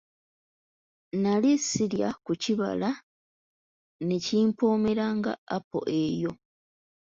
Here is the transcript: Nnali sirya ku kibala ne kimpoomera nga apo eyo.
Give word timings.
Nnali 1.13 1.51
sirya 1.67 2.09
ku 2.25 2.31
kibala 2.43 2.89
ne 4.05 4.17
kimpoomera 4.25 5.05
nga 5.17 5.33
apo 5.55 5.79
eyo. 6.03 6.31